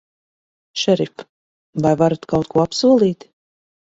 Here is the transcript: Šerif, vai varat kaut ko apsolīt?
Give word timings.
Šerif, 0.83 1.25
vai 1.87 1.93
varat 2.01 2.25
kaut 2.33 2.49
ko 2.55 2.65
apsolīt? 2.65 3.29